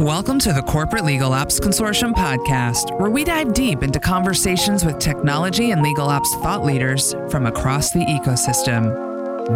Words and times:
Welcome 0.00 0.40
to 0.40 0.52
the 0.52 0.62
Corporate 0.62 1.04
Legal 1.04 1.32
Ops 1.32 1.60
Consortium 1.60 2.14
podcast, 2.14 2.98
where 2.98 3.10
we 3.10 3.22
dive 3.22 3.54
deep 3.54 3.84
into 3.84 4.00
conversations 4.00 4.84
with 4.84 4.98
technology 4.98 5.70
and 5.70 5.82
legal 5.82 6.08
ops 6.08 6.34
thought 6.36 6.64
leaders 6.64 7.14
from 7.30 7.46
across 7.46 7.92
the 7.92 8.00
ecosystem. 8.00 8.92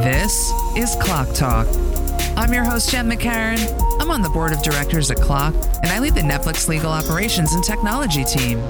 This 0.01 0.53
is 0.77 0.95
CLOC 1.03 1.35
Talk. 1.35 1.67
I'm 2.37 2.53
your 2.53 2.63
host, 2.63 2.89
Jenn 2.91 3.11
McCarron. 3.11 3.59
I'm 4.01 4.13
on 4.13 4.23
the 4.23 4.29
board 4.29 4.53
of 4.53 4.63
directors 4.63 5.11
at 5.11 5.17
CLOC, 5.17 5.55
and 5.83 5.89
I 5.89 5.99
lead 5.99 6.15
the 6.15 6.21
Netflix 6.21 6.69
legal 6.69 6.93
operations 6.93 7.55
and 7.55 7.65
technology 7.65 8.23
team. 8.23 8.61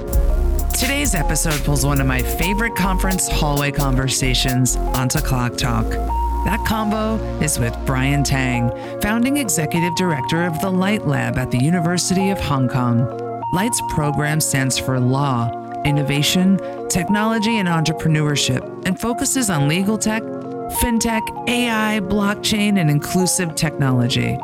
Today's 0.73 1.15
episode 1.15 1.63
pulls 1.65 1.85
one 1.85 2.01
of 2.01 2.07
my 2.07 2.23
favorite 2.23 2.77
conference 2.77 3.29
hallway 3.29 3.73
conversations 3.73 4.77
onto 4.77 5.19
CLOC 5.19 5.59
Talk. 5.59 6.18
That 6.45 6.65
combo 6.65 7.17
is 7.41 7.59
with 7.59 7.77
Brian 7.85 8.23
Tang, 8.23 8.71
founding 9.01 9.37
executive 9.37 9.95
director 9.97 10.45
of 10.45 10.59
the 10.61 10.71
LITE 10.71 11.07
Lab 11.07 11.37
at 11.37 11.51
the 11.51 11.59
University 11.59 12.31
of 12.31 12.41
Hong 12.41 12.69
Kong. 12.69 13.07
LITE's 13.53 13.83
program 13.89 14.41
stands 14.41 14.79
for 14.79 15.01
Law, 15.01 15.51
Innovation, 15.85 16.59
Technology, 16.89 17.59
and 17.59 17.69
Entrepreneurship 17.69 18.87
and 18.87 18.99
focuses 18.99 19.51
on 19.51 19.69
legal 19.69 19.99
tech, 19.99 20.23
fintech, 20.23 21.23
AI, 21.49 22.01
blockchain, 22.01 22.79
and 22.79 22.91
inclusive 22.91 23.55
technology. 23.55 24.39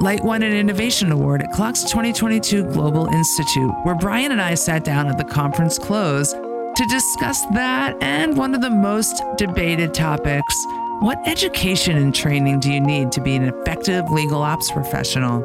LITE 0.00 0.22
won 0.24 0.42
an 0.42 0.52
innovation 0.52 1.10
award 1.12 1.42
at 1.42 1.52
CLOC's 1.52 1.84
2022 1.84 2.64
Global 2.72 3.06
Institute, 3.08 3.72
where 3.84 3.96
Brian 3.96 4.32
and 4.32 4.40
I 4.40 4.54
sat 4.54 4.84
down 4.84 5.08
at 5.08 5.18
the 5.18 5.24
conference 5.24 5.78
close 5.78 6.32
to 6.32 6.86
discuss 6.88 7.44
that 7.54 7.96
and 8.00 8.36
one 8.36 8.54
of 8.54 8.60
the 8.60 8.70
most 8.70 9.22
debated 9.36 9.92
topics 9.92 10.54
what 11.00 11.18
education 11.28 11.96
and 11.96 12.14
training 12.14 12.58
do 12.58 12.72
you 12.72 12.80
need 12.80 13.12
to 13.12 13.20
be 13.20 13.36
an 13.36 13.44
effective 13.44 14.10
legal 14.10 14.42
ops 14.42 14.70
professional? 14.70 15.44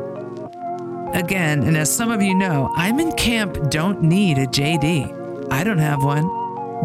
Again, 1.13 1.61
and 1.63 1.77
as 1.77 1.95
some 1.95 2.09
of 2.09 2.23
you 2.23 2.33
know, 2.33 2.71
I'm 2.75 2.99
in 2.99 3.11
camp 3.11 3.69
don't 3.69 4.01
need 4.01 4.39
a 4.39 4.47
JD. 4.47 5.51
I 5.51 5.63
don't 5.63 5.77
have 5.77 6.03
one. 6.03 6.27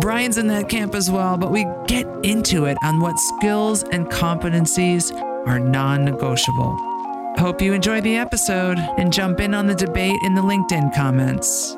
Brian's 0.01 0.37
in 0.37 0.49
that 0.49 0.69
camp 0.69 0.95
as 0.95 1.11
well, 1.11 1.39
but 1.39 1.51
we 1.51 1.65
get 1.87 2.07
into 2.23 2.67
it 2.67 2.77
on 2.83 3.01
what 3.01 3.19
skills 3.19 3.85
and 3.85 4.07
competencies 4.07 5.13
are 5.47 5.59
non 5.59 6.05
negotiable. 6.05 6.77
Hope 7.39 7.63
you 7.63 7.73
enjoy 7.73 8.03
the 8.03 8.17
episode 8.17 8.79
and 8.99 9.13
jump 9.13 9.41
in 9.41 9.55
on 9.55 9.67
the 9.67 9.75
debate 9.75 10.21
in 10.25 10.35
the 10.35 10.43
LinkedIn 10.43 10.95
comments. 10.95 11.75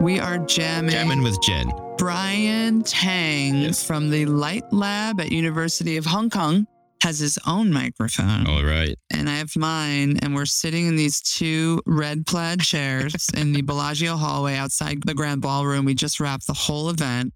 We 0.00 0.20
are 0.20 0.38
jamming. 0.38 0.92
Jamming 0.92 1.24
with 1.24 1.40
Jenn. 1.42 1.72
Brian 1.98 2.82
Tang 2.84 3.56
Yes. 3.62 3.84
from 3.84 4.08
the 4.10 4.24
LITE 4.24 4.72
Lab 4.72 5.20
at 5.20 5.32
University 5.32 5.96
of 5.96 6.06
Hong 6.06 6.30
Kong 6.30 6.66
has 7.02 7.18
his 7.18 7.38
own 7.46 7.72
microphone 7.72 8.46
All 8.46 8.62
right. 8.64 8.96
and 9.10 9.28
I 9.28 9.36
have 9.36 9.54
mine 9.56 10.16
and 10.22 10.32
we're 10.34 10.46
sitting 10.46 10.86
in 10.86 10.94
these 10.96 11.20
two 11.20 11.80
red 11.86 12.24
plaid 12.26 12.60
chairs 12.60 13.28
in 13.36 13.52
the 13.52 13.62
Bellagio 13.62 14.16
hallway 14.16 14.54
outside 14.56 14.98
the 15.04 15.14
Grand 15.14 15.40
Ballroom. 15.42 15.84
We 15.84 15.94
just 15.94 16.20
wrapped 16.20 16.46
the 16.46 16.52
whole 16.54 16.88
event. 16.88 17.32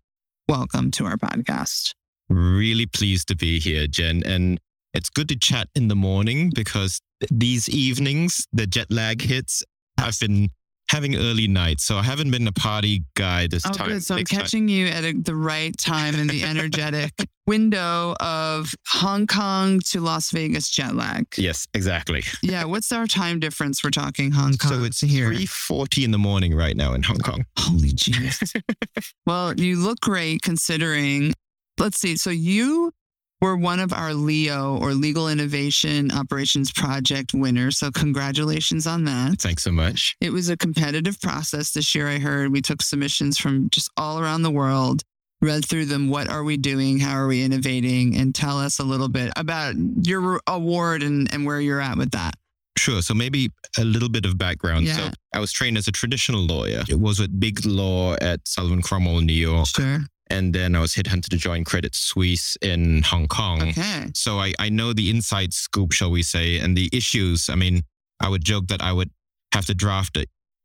Welcome 0.49 0.91
to 0.93 1.07
our 1.07 1.17
podcast. 1.17 1.93
Really 2.29 2.87
pleased 2.87 3.29
to 3.29 3.37
be 3.37 3.59
here, 3.59 3.87
Jenn. 3.89 4.23
And 4.25 4.61
it's 4.95 5.11
good 5.11 5.29
to 5.31 5.37
chat 5.37 5.69
in 5.75 5.89
the 5.89 5.97
morning 5.97 6.51
because 6.55 7.01
these 7.31 7.69
evenings, 7.69 8.47
the 8.53 8.67
jet 8.67 8.91
lag 8.91 9.23
hits. 9.23 9.63
I've 9.99 10.19
been 10.21 10.51
having 10.93 11.17
early 11.17 11.49
nights, 11.49 11.85
so 11.85 11.97
I 11.97 12.03
haven't 12.03 12.31
been 12.31 12.47
a 12.47 12.53
party 12.53 13.05
guy 13.15 13.47
this 13.47 13.65
Oh, 13.67 13.71
time. 13.71 13.89
good. 13.89 14.05
So 14.05 14.15
I'm 14.15 14.21
big 14.21 14.29
time. 14.29 14.41
catching 14.41 14.69
you 14.69 14.87
at 14.89 15.05
a, 15.05 15.13
the 15.15 15.35
right 15.35 15.77
time 15.79 16.15
in 16.15 16.27
the 16.29 16.43
energetic 16.53 17.13
window 17.47 18.15
of 18.21 18.75
Hong 18.89 19.27
Kong 19.27 19.81
to 19.87 20.01
Las 20.01 20.31
Vegas 20.31 20.69
jet 20.69 20.95
lag. 20.95 21.25
Yes, 21.39 21.67
exactly. 21.73 22.23
Yeah. 22.43 22.65
What's 22.65 22.93
our 22.93 23.07
time 23.07 23.41
difference? 23.41 23.83
We're 23.83 23.91
talking 23.91 24.33
Hong 24.33 24.55
Kong. 24.59 24.71
So 24.71 24.85
it's 24.85 25.01
here. 25.01 25.29
three 25.33 25.47
forty 25.47 26.05
in 26.05 26.11
the 26.11 26.19
morning 26.19 26.55
right 26.55 26.77
now 26.77 26.93
in 26.93 27.03
Hong 27.03 27.19
oh, 27.25 27.31
Kong. 27.31 27.47
Holy 27.59 27.93
Jesus. 27.93 28.53
well, 29.27 29.55
you 29.55 29.79
look 29.79 30.01
great 30.01 30.43
considering. 30.43 31.33
Let's 31.79 31.99
see. 31.99 32.17
So 32.17 32.29
you 32.29 32.93
were 33.43 33.57
one 33.57 33.81
of 33.81 33.93
our 33.93 34.15
LIO 34.15 34.79
or 34.81 34.95
Legal 34.95 35.29
Innovation 35.29 36.13
Operations 36.13 36.71
Project 36.71 37.35
winners. 37.35 37.77
So 37.77 37.91
congratulations 37.91 38.87
on 38.87 39.05
that. 39.05 39.41
Thanks 39.41 39.65
so 39.65 39.73
much. 39.73 40.17
It 40.21 40.33
was 40.33 40.49
a 40.49 40.57
competitive 40.57 41.21
process 41.21 41.73
this 41.73 41.93
year, 41.93 42.09
I 42.09 42.19
heard. 42.19 42.53
We 42.53 42.63
took 42.63 42.81
submissions 42.81 43.39
from 43.39 43.69
just 43.71 43.91
all 43.97 44.21
around 44.21 44.43
the 44.43 44.51
world, 44.53 45.03
read 45.41 45.65
through 45.65 45.87
them. 45.87 46.09
What 46.09 46.31
are 46.31 46.45
we 46.45 46.57
doing? 46.57 47.01
How 47.01 47.17
are 47.17 47.27
we 47.27 47.43
innovating? 47.43 48.17
And 48.17 48.33
tell 48.33 48.59
us 48.59 48.79
a 48.79 48.85
little 48.85 49.09
bit 49.09 49.33
about 49.37 49.75
your 50.07 50.41
award 50.47 51.03
and, 51.03 51.31
and 51.35 51.45
where 51.45 51.61
you're 51.61 51.81
at 51.81 51.99
with 51.99 52.13
that. 52.13 52.35
Sure. 52.79 53.03
So 53.03 53.13
maybe 53.13 53.51
a 53.77 53.85
little 53.85 54.09
bit 54.09 54.25
of 54.25 54.39
background. 54.39 54.87
Yeah. 54.87 54.97
So 54.97 55.11
I 55.35 55.41
was 55.41 55.53
trained 55.53 55.77
as 55.77 55.89
a 55.89 55.93
traditional 55.93 56.43
lawyer. 56.43 56.85
It 56.89 57.01
was 57.01 57.19
with 57.19 57.39
big 57.41 57.67
law 57.67 58.15
at 58.21 58.47
Sullivan 58.47 58.83
Cromwell 58.83 59.19
in 59.19 59.27
New 59.27 59.33
York. 59.33 59.67
Sure. 59.67 59.99
And 60.29 60.55
then 60.55 60.75
I 60.75 60.81
was 60.81 60.95
headhunted 60.95 61.29
to 61.31 61.37
join 61.37 61.65
Credit 61.65 61.95
Suisse 61.95 62.57
in 62.63 63.03
Hong 63.03 63.29
Kong. 63.29 63.63
Okay. 63.71 64.07
So 64.15 64.39
I, 64.39 64.53
I 64.59 64.69
know 64.71 64.93
the 64.93 65.11
inside 65.11 65.53
scoop, 65.53 65.93
shall 65.93 66.11
we 66.11 66.23
say, 66.23 66.59
and 66.59 66.77
the 66.77 66.89
issues. 66.93 67.49
I 67.51 67.55
mean, 67.55 67.83
I 68.21 68.29
would 68.29 68.45
joke 68.45 68.69
that 68.69 68.83
I 68.83 68.93
would 68.93 69.11
have 69.53 69.67
to 69.67 69.75
draft 69.75 70.17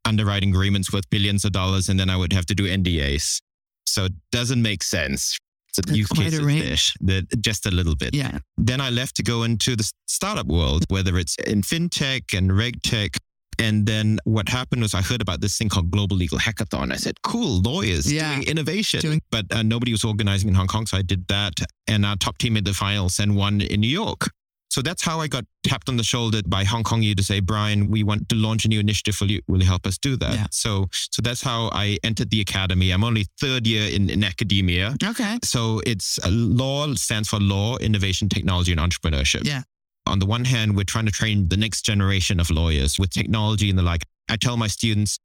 underwriting 0.06 0.52
agreements 0.52 0.94
worth 0.94 1.10
billions 1.10 1.44
of 1.44 1.52
dollars 1.52 1.90
and 1.90 2.00
then 2.00 2.10
I 2.10 2.16
would 2.16 2.32
have 2.32 2.46
to 2.46 2.56
do 2.56 2.64
NDAs. 2.64 3.42
So 3.86 4.06
it 4.06 4.14
doesn't 4.32 4.62
make 4.62 4.84
sense. 4.84 5.38
A 5.78 5.82
That's 5.82 5.98
use 5.98 6.08
quite 6.08 6.32
case 6.32 6.40
a 6.40 6.44
range. 6.44 6.94
there, 7.02 7.22
that- 7.22 7.42
just 7.42 7.66
a 7.68 7.72
little 7.72 7.96
bit. 7.96 8.16
Yeah. 8.16 8.40
Then 8.58 8.82
I 8.82 8.90
left 8.90 9.16
to 9.18 9.24
go 9.24 9.44
into 9.44 9.76
the 9.76 9.88
startup 10.08 10.48
world, 10.48 10.86
whether 10.90 11.18
it's 11.20 11.36
in 11.46 11.62
fintech 11.62 12.36
and 12.36 12.56
reg 12.58 12.82
tech. 12.82 13.18
And 13.60 13.86
then 13.88 14.20
what 14.24 14.50
happened 14.50 14.82
was 14.84 14.94
I 14.94 15.02
heard 15.02 15.22
about 15.22 15.42
this 15.42 15.58
thing 15.58 15.70
called 15.70 15.90
Global 15.92 16.16
Legal 16.16 16.38
Hackathon. 16.38 16.92
I 16.92 16.98
said, 16.98 17.22
cool, 17.24 17.62
lawyers 17.62 18.12
Yeah. 18.12 18.36
doing 18.36 18.48
innovation. 18.48 19.00
Doing- 19.00 19.22
but 19.32 19.46
uh, 19.52 19.64
nobody 19.64 19.92
was 19.92 20.04
organizing 20.04 20.50
in 20.50 20.56
Hong 20.56 20.68
Kong. 20.68 20.86
So 20.86 20.98
I 20.98 21.02
did 21.02 21.28
that. 21.28 21.54
And 21.88 22.06
our 22.06 22.16
top 22.18 22.38
team 22.38 22.54
made 22.54 22.66
the 22.66 22.74
finals 22.74 23.20
and 23.20 23.36
won 23.36 23.62
in 23.62 23.82
New 23.82 23.88
York. 23.90 24.30
So 24.70 24.82
that's 24.82 25.02
how 25.04 25.22
I 25.22 25.28
got 25.28 25.46
tapped 25.64 25.88
on 25.90 25.96
the 25.98 26.04
shoulder 26.04 26.42
by 26.46 26.64
Hong 26.66 26.84
Kong 26.84 27.02
U 27.02 27.16
to 27.16 27.24
say, 27.24 27.40
Brian, 27.40 27.88
we 27.90 28.04
want 28.04 28.28
to 28.30 28.36
launch 28.36 28.66
a 28.66 28.68
new 28.68 28.80
initiative. 28.82 29.18
Will 29.22 29.32
you, 29.32 29.42
will 29.48 29.60
you 29.62 29.66
help 29.66 29.88
us 29.88 29.98
do 29.98 30.18
that? 30.18 30.34
Yeah. 30.34 30.48
So, 30.52 30.88
so 30.92 31.22
that's 31.22 31.42
how 31.42 31.70
I 31.74 31.98
entered 32.04 32.30
the 32.30 32.42
academy. 32.42 32.92
I'm 32.92 33.04
only 33.04 33.26
third 33.40 33.66
year 33.66 33.90
in, 33.90 34.10
in 34.10 34.24
academia. 34.26 34.94
Okay. 35.04 35.40
So 35.44 35.82
it's 35.86 36.20
uh, 36.24 36.30
law 36.30 36.94
stands 36.96 37.30
for 37.30 37.40
law, 37.40 37.78
innovation, 37.78 38.28
technology, 38.30 38.74
and 38.74 38.82
entrepreneurship. 38.82 39.46
Yeah. 39.46 39.64
On 40.08 40.20
the 40.20 40.26
one 40.26 40.46
hand, 40.46 40.76
we're 40.76 40.84
trying 40.84 41.06
to 41.06 41.12
train 41.12 41.48
the 41.50 41.58
next 41.58 41.82
generation 41.84 42.40
of 42.40 42.50
lawyers 42.50 42.98
with 43.00 43.10
technology 43.12 43.70
and 43.70 43.78
the 43.78 43.84
like. 43.84 44.04
I 44.30 44.36
tell 44.38 44.58
my 44.58 44.68
students 44.68 45.20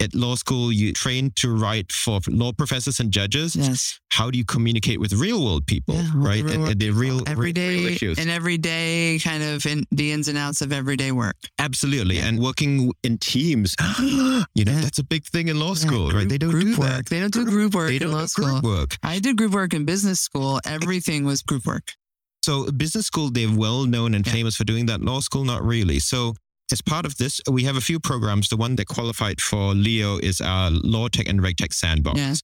at 0.00 0.14
law 0.14 0.36
school, 0.36 0.72
you 0.72 0.92
train 0.92 1.32
to 1.34 1.52
write 1.56 1.90
for 1.90 2.20
law 2.28 2.52
professors 2.52 3.00
and 3.00 3.10
judges. 3.12 3.56
Yes. 3.56 3.98
How 4.12 4.30
do 4.30 4.38
you 4.38 4.44
communicate 4.44 5.00
with 5.00 5.12
real 5.12 5.44
world 5.44 5.66
people, 5.66 5.96
Yeah, 5.96 6.10
right? 6.14 6.44
the 6.44 6.52
And, 6.52 6.62
real- 6.62 6.70
and 6.70 6.80
the 6.80 6.90
real, 6.90 7.14
real, 7.16 7.24
everyday 7.28 7.78
real 7.78 7.86
issues. 7.88 8.16
and 8.20 8.30
everyday 8.30 9.18
kind 9.18 9.42
of 9.42 9.66
in 9.66 9.84
the 9.90 10.12
ins 10.12 10.28
and 10.28 10.38
outs 10.38 10.60
of 10.62 10.72
everyday 10.72 11.10
work. 11.10 11.34
Absolutely. 11.58 12.16
Yeah. 12.18 12.26
And 12.28 12.38
working 12.38 12.92
in 13.02 13.18
teams, 13.18 13.74
you 14.00 14.16
know, 14.16 14.44
Yeah. 14.54 14.80
that's 14.82 15.00
a 15.00 15.04
big 15.04 15.24
thing 15.24 15.48
in 15.48 15.58
law 15.58 15.74
school, 15.74 16.10
right? 16.12 16.28
They 16.28 16.38
don't 16.38 16.50
group 16.50 16.76
do 16.76 16.80
work. 16.80 16.88
that. 16.90 17.06
They 17.06 17.18
don't 17.18 17.32
do 17.32 17.44
group 17.44 17.74
work 17.74 17.88
They 17.90 17.98
don't 17.98 18.12
law 18.12 18.20
do 18.22 18.26
school. 18.28 18.60
group 18.60 18.62
work. 18.64 18.96
I 19.02 19.18
did 19.18 19.36
group 19.36 19.50
work 19.52 19.74
in 19.74 19.84
business 19.84 20.20
school. 20.20 20.60
Everything 20.64 21.24
was 21.24 21.42
group 21.42 21.66
work. 21.66 21.94
So 22.48 22.72
business 22.72 23.04
school, 23.04 23.28
they're 23.30 23.54
well 23.54 23.84
known 23.84 24.14
and 24.14 24.26
Yeah. 24.26 24.32
famous 24.32 24.56
for 24.56 24.64
doing 24.64 24.86
that. 24.86 25.02
Law 25.02 25.20
school, 25.20 25.44
not 25.44 25.62
really. 25.62 25.98
So 25.98 26.34
as 26.72 26.80
part 26.80 27.04
of 27.04 27.16
this, 27.18 27.42
we 27.50 27.64
have 27.64 27.76
a 27.76 27.80
few 27.82 28.00
programs. 28.00 28.48
The 28.48 28.56
one 28.56 28.76
that 28.76 28.86
qualified 28.86 29.38
for 29.42 29.74
LIO 29.74 30.16
is 30.16 30.40
our 30.40 30.70
Law 30.70 31.08
Tech 31.08 31.28
and 31.28 31.42
Reg 31.42 31.58
Tech 31.58 31.74
Sandbox. 31.74 32.18
Yeah. 32.18 32.34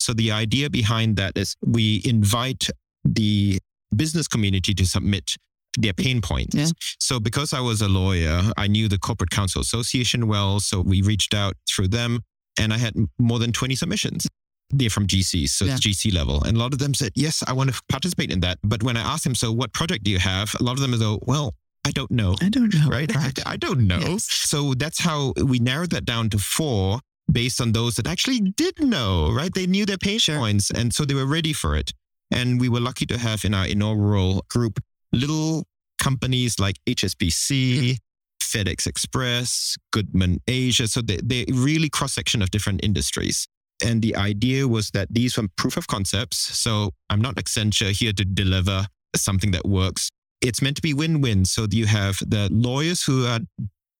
So 0.00 0.14
the 0.14 0.32
idea 0.32 0.68
behind 0.68 1.14
that 1.18 1.38
is 1.38 1.54
we 1.64 2.02
invite 2.04 2.70
the 3.04 3.60
business 3.94 4.26
community 4.26 4.74
to 4.74 4.84
submit 4.84 5.36
their 5.78 5.92
pain 5.92 6.20
points. 6.20 6.56
Yeah. 6.56 6.66
So 6.98 7.20
because 7.20 7.52
I 7.52 7.60
was 7.60 7.80
a 7.80 7.88
lawyer, 7.88 8.42
I 8.56 8.66
knew 8.66 8.88
the 8.88 8.98
Corporate 8.98 9.30
Counsel 9.30 9.60
Association 9.60 10.26
well. 10.26 10.58
So 10.58 10.80
we 10.80 11.02
reached 11.02 11.34
out 11.34 11.54
through 11.70 11.88
them 11.88 12.22
and 12.58 12.74
I 12.74 12.78
had 12.78 12.94
more 13.20 13.38
than 13.38 13.52
20 13.52 13.76
submissions. 13.76 14.26
They're 14.72 14.90
from 14.90 15.06
GCs, 15.06 15.50
so 15.50 15.66
it's 15.66 15.80
GC 15.80 16.14
level. 16.14 16.42
And 16.44 16.56
a 16.56 16.60
lot 16.60 16.72
of 16.72 16.78
them 16.78 16.94
said, 16.94 17.12
yes, 17.14 17.44
I 17.46 17.52
want 17.52 17.74
to 17.74 17.80
participate 17.88 18.30
in 18.30 18.40
that. 18.40 18.58
But 18.64 18.82
when 18.82 18.96
I 18.96 19.02
asked 19.02 19.24
them, 19.24 19.34
so 19.34 19.52
what 19.52 19.72
project 19.74 20.04
do 20.04 20.10
you 20.10 20.18
have? 20.18 20.54
A 20.58 20.62
lot 20.62 20.72
of 20.72 20.80
them 20.80 20.98
go, 20.98 21.18
well, 21.22 21.54
I 21.84 21.90
don't 21.90 22.10
know. 22.10 22.36
I 22.40 22.48
don't 22.48 22.72
know. 22.74 22.88
Right? 22.88 23.14
Right. 23.22 23.38
I 23.46 23.56
don't 23.56 23.86
know. 23.86 23.98
Yes. 23.98 24.24
So 24.24 24.74
that's 24.74 25.00
how 25.00 25.34
we 25.44 25.58
narrowed 25.58 25.90
that 25.90 26.04
down 26.04 26.30
to 26.30 26.38
four 26.38 27.00
based 27.30 27.60
on 27.60 27.72
those 27.72 27.96
that 27.96 28.06
actually 28.06 28.40
did 28.40 28.80
know, 28.82 29.30
right? 29.30 29.52
They 29.52 29.66
knew 29.66 29.84
their 29.84 29.98
pain 29.98 30.18
points. 30.26 30.70
And 30.70 30.94
so 30.94 31.04
they 31.04 31.14
were 31.14 31.26
ready 31.26 31.52
for 31.52 31.76
it. 31.76 31.92
And 32.30 32.60
we 32.60 32.68
were 32.68 32.80
lucky 32.80 33.06
to 33.06 33.18
have 33.18 33.44
in 33.44 33.52
our 33.54 33.66
inaugural 33.66 34.44
group 34.48 34.80
little 35.12 35.66
companies 36.00 36.58
like 36.58 36.76
HSBC, 36.86 37.96
FedEx 38.42 38.86
Express, 38.86 39.76
Goodman 39.92 40.40
Asia. 40.48 40.86
So 40.88 41.00
they, 41.00 41.18
they 41.22 41.44
really 41.52 41.88
cross 41.88 42.14
section 42.14 42.42
of 42.42 42.50
different 42.50 42.80
industries. 42.82 43.46
And 43.82 44.00
the 44.02 44.14
idea 44.16 44.66
was 44.68 44.90
that 44.90 45.08
these 45.10 45.36
were 45.36 45.48
proof 45.56 45.76
of 45.76 45.86
concepts. 45.86 46.38
So 46.38 46.90
I'm 47.10 47.20
not 47.20 47.36
Accenture 47.36 47.90
here 47.90 48.12
to 48.12 48.24
deliver 48.24 48.86
something 49.16 49.50
that 49.52 49.66
works. 49.66 50.08
It's 50.40 50.60
meant 50.62 50.76
to 50.76 50.82
be 50.82 50.94
win 50.94 51.20
win. 51.20 51.44
So 51.44 51.66
you 51.70 51.86
have 51.86 52.18
the 52.26 52.48
lawyers 52.50 53.02
who 53.04 53.26
are 53.26 53.40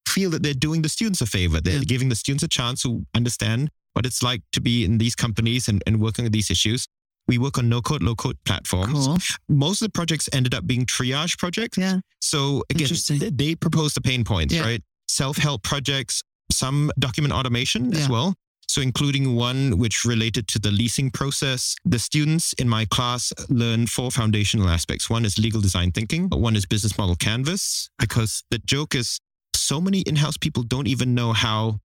feel 0.08 0.30
that 0.30 0.42
they're 0.42 0.52
doing 0.54 0.82
the 0.82 0.88
students 0.88 1.20
a 1.20 1.26
favor. 1.26 1.60
They're 1.60 1.78
Yeah. 1.78 1.84
giving 1.84 2.08
the 2.08 2.16
students 2.16 2.42
a 2.42 2.48
chance 2.48 2.82
to 2.82 3.06
understand 3.14 3.70
what 3.94 4.04
it's 4.06 4.22
like 4.22 4.42
to 4.52 4.60
be 4.60 4.84
in 4.84 4.98
these 4.98 5.14
companies 5.14 5.68
and, 5.68 5.82
and 5.86 6.00
working 6.00 6.24
with 6.24 6.32
these 6.32 6.50
issues. 6.50 6.86
We 7.28 7.38
work 7.38 7.56
on 7.58 7.68
no 7.68 7.80
code, 7.80 8.02
low 8.02 8.14
code 8.16 8.36
platforms. 8.44 9.06
Cool. 9.06 9.18
Most 9.48 9.80
of 9.80 9.86
the 9.86 9.92
projects 9.92 10.28
ended 10.32 10.54
up 10.54 10.66
being 10.66 10.84
triage 10.86 11.38
projects. 11.38 11.78
Yeah. 11.78 12.00
So 12.20 12.64
again, 12.68 12.88
they, 13.08 13.30
they 13.30 13.54
propose 13.54 13.94
the 13.94 14.00
pain 14.00 14.24
points, 14.24 14.52
Yeah. 14.54 14.62
right? 14.62 14.82
Self 15.08 15.36
help 15.36 15.62
projects, 15.62 16.22
some 16.50 16.90
document 16.98 17.32
automation 17.32 17.92
Yeah. 17.92 18.00
as 18.00 18.08
well. 18.08 18.34
So, 18.72 18.80
including 18.80 19.36
one 19.36 19.76
which 19.76 20.02
related 20.06 20.48
to 20.48 20.58
the 20.58 20.70
leasing 20.70 21.10
process. 21.10 21.76
The 21.84 21.98
students 21.98 22.54
in 22.54 22.70
my 22.70 22.86
class 22.86 23.30
learn 23.50 23.86
four 23.86 24.10
foundational 24.10 24.66
aspects. 24.66 25.10
One 25.10 25.26
is 25.26 25.38
legal 25.38 25.60
design 25.60 25.92
thinking, 25.92 26.30
one 26.30 26.56
is 26.56 26.64
business 26.64 26.96
model 26.96 27.14
canvas, 27.14 27.90
because 27.98 28.42
the 28.50 28.60
joke 28.60 28.94
is 28.94 29.20
so 29.54 29.78
many 29.78 30.00
in 30.00 30.16
house 30.16 30.38
people 30.38 30.62
don't 30.62 30.88
even 30.88 31.14
know 31.14 31.34
how 31.34 31.80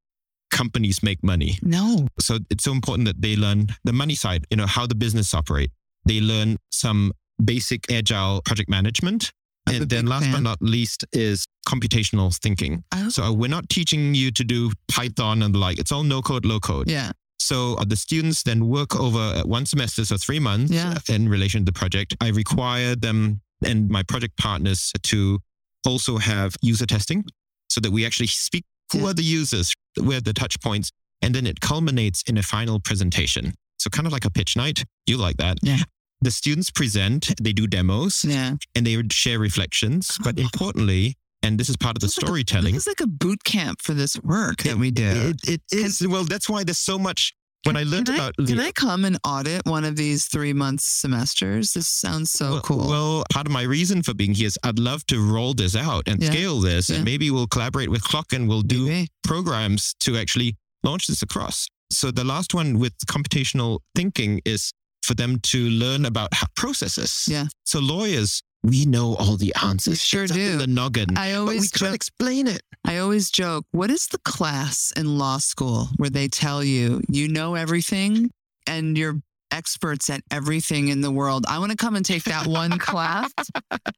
companies 0.49 1.03
make 1.03 1.21
money. 1.21 1.59
No. 1.61 2.07
So, 2.21 2.39
it's 2.49 2.63
so 2.63 2.71
important 2.71 3.05
that 3.09 3.21
they 3.21 3.35
learn 3.35 3.67
the 3.83 3.91
money 3.91 4.15
side, 4.15 4.45
you 4.49 4.55
know, 4.55 4.65
how 4.65 4.87
the 4.87 4.95
business 4.95 5.33
operate. 5.33 5.71
They 6.05 6.21
learn 6.21 6.55
some 6.71 7.11
basic 7.43 7.91
agile 7.91 8.41
project 8.45 8.69
management. 8.69 9.33
And 9.67 9.89
then 9.89 10.05
last 10.05 10.31
but 10.31 10.41
not 10.41 10.57
least 10.61 11.05
is 11.13 11.45
computational 11.67 12.35
thinking. 12.37 12.83
Oh. 12.93 13.09
So 13.09 13.33
we're 13.33 13.49
not 13.49 13.69
teaching 13.69 14.13
you 14.15 14.31
to 14.31 14.43
do 14.43 14.71
Python 14.87 15.41
and 15.43 15.53
the 15.53 15.59
like. 15.59 15.79
It's 15.79 15.91
all 15.91 16.03
no 16.03 16.21
code, 16.21 16.45
low 16.45 16.59
code. 16.59 16.89
Yeah. 16.89 17.11
So 17.39 17.75
uh, 17.75 17.85
the 17.85 17.95
students 17.95 18.43
then 18.43 18.67
work 18.67 18.99
over 18.99 19.19
uh, 19.19 19.41
one 19.43 19.65
semester, 19.65 20.03
so 20.05 20.17
three 20.17 20.39
months 20.39 20.71
Yeah. 20.71 20.95
uh, 20.97 21.13
in 21.13 21.29
relation 21.29 21.61
to 21.61 21.65
the 21.65 21.77
project. 21.77 22.15
I 22.19 22.29
require 22.29 22.95
them 22.95 23.41
and 23.63 23.89
my 23.89 24.03
project 24.03 24.37
partners 24.37 24.91
to 25.03 25.39
also 25.85 26.17
have 26.17 26.55
user 26.61 26.85
testing 26.85 27.23
so 27.69 27.79
that 27.81 27.91
we 27.91 28.05
actually 28.05 28.27
speak 28.27 28.65
who 28.91 28.99
Yeah. 28.99 29.07
are 29.09 29.13
the 29.13 29.23
users, 29.23 29.73
where 30.01 30.17
are 30.17 30.21
the 30.21 30.33
touch 30.33 30.59
points, 30.61 30.91
and 31.21 31.33
then 31.35 31.45
it 31.45 31.59
culminates 31.59 32.21
in 32.27 32.37
a 32.37 32.43
final 32.43 32.79
presentation. 32.79 33.53
So 33.79 33.89
kind 33.89 34.07
of 34.07 34.13
like 34.13 34.25
a 34.25 34.31
pitch 34.31 34.55
night. 34.55 34.83
You 35.05 35.17
like 35.17 35.37
that. 35.37 35.57
Yeah. 35.61 35.79
The 36.21 36.31
students 36.31 36.71
present, 36.71 37.31
they 37.41 37.53
do 37.53 37.67
demos 37.67 38.25
Yeah. 38.25 38.55
and 38.75 38.85
they 38.87 39.01
share 39.11 39.39
reflections. 39.39 40.17
But 40.23 40.39
oh. 40.39 40.41
importantly, 40.41 41.15
and 41.43 41.59
this 41.59 41.69
is 41.69 41.77
part 41.77 41.95
of 41.95 42.01
the 42.01 42.07
It's 42.07 42.17
like 42.17 42.23
a- 42.23 42.27
storytelling, 42.27 42.75
is 42.75 42.87
like 42.87 43.01
a 43.01 43.07
boot 43.07 43.43
camp 43.43 43.81
for 43.81 43.93
this 43.93 44.17
work 44.23 44.63
that 44.63 44.77
we 44.77 44.89
do. 44.91 45.33
it, 45.45 45.47
it 45.47 45.61
is 45.71 46.05
well. 46.07 46.23
That's 46.23 46.49
why 46.49 46.63
there's 46.63 46.79
so 46.79 46.97
much. 46.97 47.33
When 47.63 47.75
I 47.75 47.83
learned 47.83 48.05
can 48.05 48.15
about 48.15 48.33
I, 48.39 48.45
can 48.45 48.59
I 48.59 48.71
come 48.71 49.03
and 49.03 49.17
audit 49.25 49.65
one 49.65 49.83
of 49.83 49.95
these 49.97 50.25
three 50.27 50.53
month 50.53 50.79
semesters? 50.81 51.73
This 51.73 51.87
sounds 51.87 52.31
so 52.31 52.51
well, 52.51 52.61
cool. 52.61 52.87
Well, 52.87 53.23
part 53.31 53.45
of 53.45 53.51
my 53.51 53.63
reason 53.63 54.03
for 54.03 54.13
being 54.13 54.33
here 54.33 54.47
is 54.47 54.57
I'd 54.63 54.79
love 54.79 55.05
to 55.07 55.19
roll 55.19 55.53
this 55.53 55.75
out 55.75 56.07
and 56.07 56.21
Yeah. 56.21 56.29
scale 56.31 56.61
this, 56.61 56.89
Yeah. 56.89 56.97
and 56.97 57.05
maybe 57.05 57.29
we'll 57.29 57.47
collaborate 57.47 57.89
with 57.89 58.03
CLOC 58.03 58.31
and 58.33 58.47
we'll 58.47 58.61
do 58.61 58.85
Maybe. 58.85 59.09
programs 59.23 59.95
to 60.01 60.17
actually 60.17 60.55
launch 60.83 61.07
this 61.07 61.21
across. 61.21 61.67
So 61.91 62.09
the 62.11 62.23
last 62.23 62.53
one 62.53 62.79
with 62.79 62.93
computational 63.07 63.79
thinking 63.95 64.39
is 64.45 64.71
for 65.07 65.13
them 65.13 65.39
to 65.39 65.69
learn 65.69 66.05
about 66.05 66.31
processes. 66.55 67.25
Yeah. 67.29 67.47
So 67.63 67.79
lawyers, 67.79 68.43
we 68.63 68.85
know 68.85 69.15
all 69.15 69.37
the 69.37 69.53
answers. 69.63 70.01
sure 70.01 70.25
It's 70.25 70.33
do. 70.33 70.57
The 70.57 70.67
noggin. 70.67 71.17
I 71.17 71.31
but 71.31 71.31
we 71.31 71.33
always 71.35 71.71
can't 71.71 71.95
explain 71.95 72.47
it. 72.47 72.61
I 72.85 72.97
always 72.97 73.31
joke, 73.31 73.65
what 73.71 73.89
is 73.89 74.07
the 74.07 74.19
class 74.19 74.91
in 74.97 75.17
law 75.17 75.37
school 75.37 75.87
where 75.95 76.09
they 76.09 76.27
tell 76.27 76.63
you 76.63 77.01
you 77.09 77.29
know 77.29 77.55
everything 77.55 78.29
and 78.67 78.97
you're 78.97 79.21
experts 79.51 80.09
at 80.09 80.21
everything 80.29 80.89
in 80.89 80.99
the 80.99 81.11
world? 81.11 81.45
I 81.47 81.59
want 81.59 81.71
to 81.71 81.77
come 81.77 81.95
and 81.95 82.05
take 82.05 82.25
that 82.25 82.45
one 82.45 82.77
class 82.79 83.31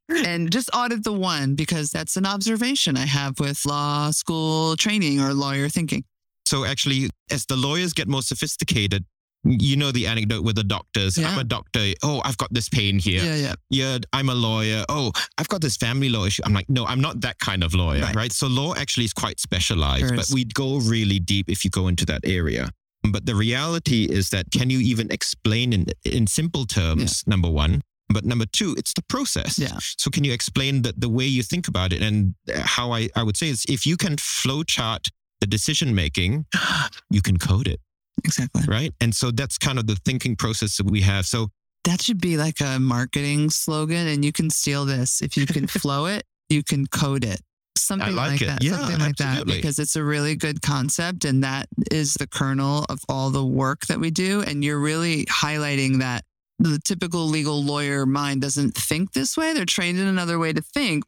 and 0.10 0.52
just 0.52 0.70
audit 0.74 1.04
the 1.04 1.14
one 1.14 1.56
because 1.56 1.90
that's 1.90 2.18
an 2.18 2.28
observation 2.28 2.96
I 2.98 3.08
have 3.08 3.40
with 3.40 3.66
law 3.66 4.12
school 4.12 4.76
training 4.76 5.20
or 5.20 5.34
lawyer 5.34 5.70
thinking. 5.70 6.04
So 6.46 6.66
actually, 6.66 7.10
as 7.32 7.46
the 7.46 7.56
lawyers 7.56 7.94
get 7.94 8.08
more 8.08 8.24
sophisticated, 8.24 9.06
you 9.44 9.78
know 9.78 9.92
the 9.92 10.08
anecdote 10.08 10.44
with 10.44 10.56
the 10.56 10.64
doctors. 10.64 11.18
Yeah. 11.18 11.30
I'm 11.30 11.40
a 11.40 11.44
doctor. 11.44 11.80
Oh, 12.04 12.22
I've 12.26 12.38
got 12.38 12.54
this 12.54 12.68
pain 12.70 13.00
here. 13.00 13.24
Yeah, 13.24 13.36
yeah. 13.36 13.54
Yeah, 13.70 13.98
I'm 14.14 14.30
a 14.30 14.36
lawyer. 14.36 14.84
Oh, 14.90 15.12
I've 15.38 15.48
got 15.48 15.62
this 15.62 15.78
family 15.78 16.10
law 16.10 16.26
issue. 16.26 16.44
I'm 16.46 16.54
like, 16.54 16.70
no, 16.70 16.86
I'm 16.86 17.02
not 17.02 17.22
that 17.22 17.40
kind 17.40 17.64
of 17.64 17.74
lawyer, 17.74 18.02
Right. 18.02 18.16
right? 18.16 18.32
So 18.32 18.48
law 18.48 18.76
actually 18.76 19.06
is 19.06 19.14
quite 19.14 19.40
specialized, 19.40 20.10
but 20.16 20.26
is. 20.26 20.34
we 20.34 20.46
go 20.46 20.78
really 20.80 21.20
deep 21.20 21.50
if 21.50 21.64
you 21.64 21.70
go 21.70 21.88
into 21.88 22.06
that 22.08 22.22
area. 22.26 22.70
But 23.10 23.26
the 23.26 23.36
reality 23.36 24.06
is 24.06 24.30
that 24.32 24.52
can 24.52 24.70
you 24.70 24.80
even 24.80 25.10
explain 25.12 25.72
in 25.74 25.86
in 26.04 26.28
simple 26.28 26.66
terms? 26.66 27.24
Number 27.26 27.50
one. 27.50 27.82
But 28.12 28.26
number 28.26 28.46
two, 28.52 28.74
it's 28.78 28.94
the 28.94 29.04
process. 29.04 29.60
Yeah. 29.60 29.78
So 29.98 30.10
can 30.10 30.24
you 30.24 30.34
explain 30.34 30.82
the, 30.82 30.94
the 30.98 31.08
way 31.08 31.26
you 31.26 31.44
think 31.44 31.68
about 31.68 31.94
it? 31.94 32.02
And 32.02 32.34
uh, 32.52 32.60
how 32.66 32.92
I, 32.92 33.08
I 33.16 33.22
would 33.22 33.38
say 33.38 33.50
is 33.50 33.66
if 33.70 33.86
you 33.86 33.98
can 33.98 34.16
flowchart 34.16 35.10
the 35.42 35.46
decision 35.48 35.94
making, 35.94 36.46
you 37.12 37.22
can 37.22 37.38
code 37.38 37.68
it, 37.68 37.80
Exactly. 38.24 38.63
right? 38.68 38.94
And 39.01 39.13
so 39.13 39.31
that's 39.31 39.57
kind 39.57 39.80
of 39.80 39.88
the 39.88 39.95
thinking 40.06 40.36
process 40.36 40.77
that 40.77 40.89
we 40.89 41.01
have. 41.01 41.25
So 41.25 41.50
That 41.86 42.01
should 42.01 42.21
be 42.21 42.38
like 42.38 42.60
a 42.62 42.80
marketing 42.80 43.50
slogan, 43.50 44.07
and 44.07 44.24
you 44.24 44.31
can 44.31 44.50
steal 44.50 44.86
this. 44.86 45.21
If 45.21 45.38
you 45.38 45.45
can 45.45 45.68
flow 45.81 46.06
it, 46.06 46.24
you 46.50 46.63
can 46.63 46.88
code 46.88 47.24
it. 47.24 47.42
Something 47.77 48.16
like 48.16 48.31
like, 48.31 48.42
it. 48.42 48.45
that. 48.45 48.63
Yeah, 48.63 48.77
something 48.77 49.00
like 49.00 49.16
that. 49.18 49.45
Because 49.45 49.80
it's 49.80 49.95
a 49.95 50.04
really 50.04 50.36
good 50.36 50.62
concept, 50.62 51.25
and 51.25 51.44
that 51.44 51.68
is 51.92 52.13
the 52.16 52.27
kernel 52.27 52.86
of 52.89 53.00
all 53.07 53.30
the 53.30 53.45
work 53.45 53.88
that 53.88 54.00
we 54.00 54.12
do. 54.12 54.42
And 54.42 54.63
you're 54.63 54.80
really 54.80 55.25
highlighting 55.25 56.00
that 56.00 56.24
the 56.60 56.80
typical 56.83 57.25
legal 57.25 57.63
lawyer 57.63 58.06
mind 58.06 58.42
doesn't 58.42 58.75
think 58.75 59.13
this 59.13 59.38
way. 59.38 59.54
They're 59.54 59.66
trained 59.66 59.98
in 59.98 60.07
another 60.07 60.38
way 60.38 60.54
to 60.54 60.62
think. 60.62 61.06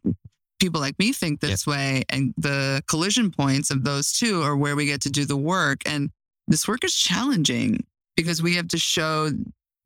People 0.60 0.80
like 0.80 0.98
me 0.98 1.12
think 1.12 1.42
this 1.42 1.68
way, 1.68 2.04
and 2.10 2.34
the 2.38 2.82
collision 2.88 3.32
points 3.32 3.70
of 3.72 3.84
those 3.84 4.12
two 4.12 4.42
are 4.44 4.56
where 4.56 4.76
we 4.76 4.86
get 4.86 5.02
to 5.02 5.10
do 5.10 5.26
the 5.26 5.38
work. 5.38 5.82
And 5.86 6.12
this 6.48 6.68
work 6.68 6.84
is 6.84 6.96
challenging 6.96 7.86
because 8.16 8.42
we 8.42 8.56
have 8.56 8.68
to 8.70 8.78
show 8.78 9.30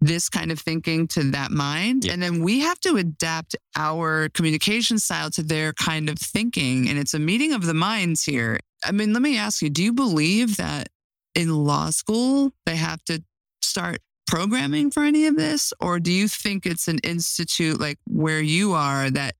this 0.02 0.30
kind 0.30 0.52
of 0.52 0.60
thinking 0.60 1.08
to 1.08 1.24
that 1.32 1.52
mind. 1.52 2.06
Yeah. 2.06 2.14
And 2.14 2.22
then 2.22 2.44
we 2.44 2.60
have 2.60 2.80
to 2.82 2.98
adapt 2.98 3.56
our 3.78 4.30
communication 4.30 5.00
style 5.00 5.30
to 5.32 5.44
their 5.44 5.74
kind 5.74 6.10
of 6.10 6.18
thinking. 6.20 6.90
And 6.90 7.00
it's 7.00 7.14
a 7.14 7.20
meeting 7.20 7.54
of 7.54 7.66
the 7.66 7.74
minds 7.74 8.24
here. 8.24 8.60
I 8.84 8.92
mean, 8.92 9.14
let 9.14 9.22
me 9.22 9.38
ask 9.38 9.62
you 9.62 9.70
do 9.70 9.84
you 9.84 9.94
believe 9.94 10.58
that 10.58 10.90
in 11.34 11.50
law 11.50 11.90
school 11.90 12.52
they 12.66 12.76
have 12.76 13.04
to 13.06 13.24
start 13.62 14.00
programming 14.28 14.92
for 14.92 15.04
any 15.04 15.28
of 15.28 15.38
this? 15.38 15.74
Or 15.80 16.00
do 16.00 16.12
you 16.12 16.28
think 16.28 16.66
it's 16.66 16.88
an 16.88 17.00
institute 17.00 17.80
like 17.80 17.98
where 18.08 18.42
you 18.42 18.74
are 18.74 19.10
that 19.10 19.36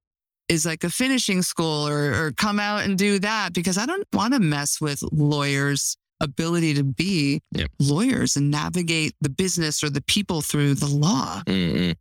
is 0.48 0.66
like 0.66 0.84
a 0.84 0.90
finishing 0.90 1.42
school 1.42 1.88
or, 1.88 2.14
or 2.14 2.32
come 2.32 2.60
out 2.60 2.84
and 2.84 2.98
do 2.98 3.20
that? 3.20 3.54
Because 3.54 3.78
I 3.78 3.86
don't 3.86 4.08
want 4.14 4.34
to 4.34 4.40
mess 4.40 4.80
with 4.80 5.04
lawyers' 5.12 5.98
ability 6.22 6.74
to 6.76 6.84
be 6.84 7.42
Yeah. 7.52 7.66
lawyers 7.80 8.36
and 8.36 8.50
navigate 8.52 9.14
the 9.22 9.30
business 9.30 9.84
or 9.84 9.90
the 9.90 10.02
people 10.02 10.42
through 10.42 10.76
the 10.76 10.88
law. 10.88 11.42
Mm-hmm. 11.46 11.92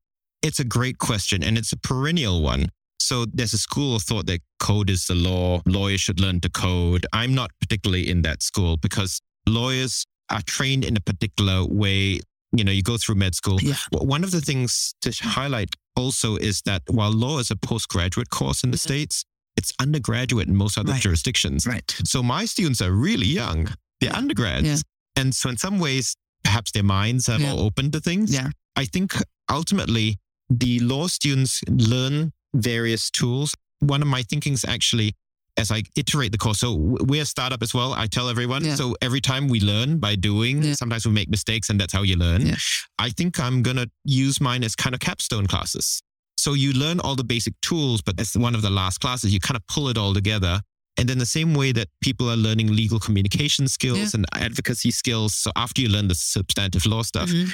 It's 0.43 0.61
a 0.61 0.65
great 0.65 0.99
question 0.99 1.43
and 1.43 1.57
it's 1.59 1.73
a 1.73 1.77
perennial 1.77 2.43
one. 2.43 2.71
So 3.01 3.27
there's 3.27 3.53
a 3.55 3.59
school 3.59 3.97
of 3.97 4.03
thought 4.03 4.27
that 4.27 4.41
code 4.61 4.89
is 4.89 5.07
the 5.07 5.15
law. 5.15 5.61
Lawyers 5.67 6.01
should 6.01 6.21
learn 6.21 6.41
to 6.41 6.49
code. 6.49 7.07
I'm 7.13 7.35
not 7.35 7.51
particularly 7.61 8.09
in 8.09 8.23
that 8.23 8.43
school 8.43 8.77
because 8.77 9.21
lawyers 9.47 10.05
are 10.31 10.43
trained 10.43 10.85
in 10.85 10.97
a 10.97 11.01
particular 11.01 11.65
way. 11.67 12.21
You 12.57 12.65
know, 12.65 12.73
you 12.73 12.83
go 12.83 12.97
through 12.97 13.17
med 13.17 13.35
school. 13.35 13.59
Yeah. 13.61 13.77
One 13.91 14.23
of 14.25 14.31
the 14.31 14.41
things 14.41 14.95
to 15.03 15.11
highlight 15.23 15.71
also 15.97 16.37
is 16.37 16.63
that 16.63 16.83
while 16.89 17.11
law 17.13 17.39
is 17.41 17.51
a 17.51 17.57
postgraduate 17.57 18.31
course 18.31 18.63
in 18.65 18.71
the 18.71 18.77
Yeah. 18.79 18.83
States, 18.89 19.25
it's 19.57 19.73
undergraduate 19.81 20.49
in 20.49 20.57
most 20.57 20.79
other 20.79 20.93
Right. 20.93 21.03
jurisdictions. 21.03 21.67
Right. 21.67 21.95
So 22.05 22.23
my 22.23 22.45
students 22.47 22.81
are 22.81 22.93
really 22.93 23.27
young. 23.27 23.75
They're 24.05 24.13
Yeah. 24.13 24.19
undergrads. 24.19 24.67
Yeah. 24.67 24.77
And 25.17 25.35
so 25.35 25.49
in 25.49 25.57
some 25.57 25.79
ways, 25.79 26.15
perhaps 26.43 26.73
their 26.73 26.83
minds 26.83 27.29
are 27.29 27.39
more 27.39 27.59
open 27.67 27.91
to 27.93 28.01
things. 28.01 28.33
Yeah. 28.33 28.51
I 28.77 28.85
think 28.85 29.15
ultimately 29.51 30.19
the 30.51 30.81
law 30.81 31.07
students 31.07 31.61
learn 31.69 32.33
various 32.55 33.11
tools. 33.11 33.55
One 33.81 34.03
of 34.03 34.09
my 34.09 34.23
thinkings 34.23 34.65
actually, 34.65 35.15
as 35.57 35.71
I 35.71 35.83
iterate 35.97 36.33
the 36.33 36.39
course, 36.39 36.59
so 36.61 36.75
we're 36.75 37.23
a 37.23 37.27
startup 37.27 37.63
as 37.63 37.73
well. 37.73 37.93
I 37.95 38.07
tell 38.07 38.29
everyone. 38.29 38.65
Yeah. 38.65 38.75
So 38.75 38.97
every 39.01 39.21
time 39.21 39.49
we 39.49 39.61
learn 39.61 39.99
by 39.99 40.17
doing, 40.17 40.63
Yeah. 40.63 40.75
sometimes 40.75 41.07
we 41.07 41.13
make 41.13 41.29
mistakes 41.31 41.71
and 41.71 41.81
that's 41.81 41.93
how 41.93 42.03
you 42.03 42.17
learn. 42.17 42.47
Yeah. 42.47 42.57
I 42.99 43.11
think 43.11 43.39
I'm 43.39 43.63
going 43.63 43.77
to 43.77 43.89
use 44.05 44.41
mine 44.41 44.65
as 44.65 44.75
kind 44.75 44.95
of 44.95 45.01
capstone 45.01 45.47
classes. 45.47 46.03
So 46.37 46.53
you 46.55 46.73
learn 46.73 46.99
all 47.01 47.15
the 47.15 47.25
basic 47.25 47.55
tools, 47.63 48.03
but 48.03 48.19
as 48.21 48.37
one 48.37 48.55
of 48.57 48.63
the 48.63 48.71
last 48.71 48.99
classes, 48.99 49.33
you 49.33 49.39
kind 49.41 49.57
of 49.57 49.65
pull 49.69 49.89
it 49.89 49.97
all 49.97 50.13
together. 50.13 50.61
And 50.97 51.09
then 51.09 51.19
the 51.19 51.27
same 51.27 51.55
way 51.55 51.73
that 51.73 51.89
people 52.01 52.31
are 52.31 52.37
learning 52.37 52.75
legal 52.75 53.01
communication 53.01 53.67
skills 53.69 53.99
Yeah. 53.99 54.11
and 54.15 54.27
advocacy 54.33 54.91
skills. 54.93 55.35
So 55.35 55.51
after 55.57 55.83
you 55.83 55.89
learn 55.89 56.09
the 56.09 56.15
substantive 56.15 56.87
law 56.87 57.03
stuff, 57.03 57.29
Mhm. 57.31 57.53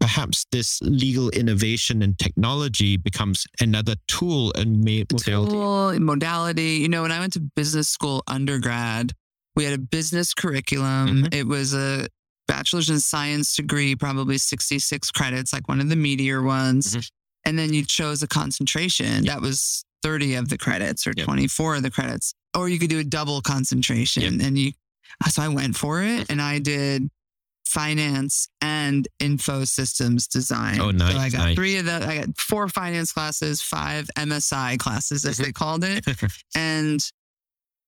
perhaps 0.00 0.46
this 0.50 0.80
legal 0.82 1.28
innovation 1.30 2.02
and 2.02 2.18
technology 2.18 2.96
becomes 2.96 3.46
another 3.60 3.94
tool 4.08 4.52
and 4.56 4.82
modality. 4.84 5.52
Tool, 5.52 6.00
modality. 6.00 6.78
You 6.78 6.88
know, 6.88 7.02
when 7.02 7.12
I 7.12 7.20
went 7.20 7.32
to 7.34 7.40
business 7.40 7.88
school 7.88 8.22
undergrad, 8.26 9.12
we 9.54 9.64
had 9.64 9.74
a 9.74 9.78
business 9.78 10.34
curriculum. 10.34 11.24
Mhm. 11.24 11.34
It 11.34 11.46
was 11.46 11.74
a 11.74 12.08
bachelor's 12.48 12.90
in 12.90 12.98
science 12.98 13.54
degree, 13.54 13.94
probably 13.94 14.38
66 14.38 15.10
credits, 15.12 15.52
like 15.52 15.68
one 15.68 15.80
of 15.80 15.88
the 15.90 15.96
meteor 15.96 16.42
ones. 16.42 16.96
Mhm. 16.96 17.08
And 17.44 17.58
then 17.58 17.72
you 17.72 17.84
chose 17.84 18.22
a 18.22 18.26
concentration. 18.26 19.24
That 19.26 19.40
was 19.40 19.84
30 20.02 20.34
of 20.34 20.48
the 20.48 20.58
credits 20.58 21.06
or 21.06 21.12
Yep. 21.16 21.26
24 21.26 21.76
of 21.76 21.82
the 21.82 21.90
credits. 21.90 22.34
Or 22.56 22.68
you 22.68 22.78
could 22.78 22.90
do 22.90 22.98
a 22.98 23.04
double 23.04 23.40
concentration. 23.40 24.40
And 24.40 24.58
you, 24.58 24.72
so 25.28 25.42
I 25.42 25.48
went 25.48 25.76
for 25.76 26.02
it 26.02 26.30
and 26.30 26.40
I 26.42 26.58
did 26.58 27.08
finance 27.64 28.48
and 28.60 29.06
info 29.20 29.64
systems 29.64 30.26
design. 30.26 30.80
Oh, 30.80 30.90
nice, 30.90 31.12
So 31.12 31.18
I 31.18 31.30
got 31.30 31.38
nice. 31.38 31.54
three 31.54 31.76
of 31.76 31.84
the, 31.86 32.04
I 32.06 32.18
got 32.18 32.38
four 32.38 32.68
finance 32.68 33.12
classes, 33.12 33.62
five 33.62 34.08
MSI 34.16 34.78
classes, 34.78 35.24
as 35.24 35.38
they 35.38 35.52
called 35.52 35.84
it. 35.84 36.04
And 36.56 37.00